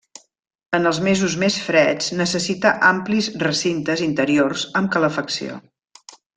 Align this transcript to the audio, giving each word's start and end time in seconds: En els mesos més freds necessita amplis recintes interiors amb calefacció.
En 0.77 0.89
els 0.91 0.99
mesos 1.07 1.35
més 1.43 1.57
freds 1.65 2.09
necessita 2.23 2.73
amplis 2.89 3.29
recintes 3.45 4.03
interiors 4.09 4.65
amb 4.83 4.95
calefacció. 4.99 5.63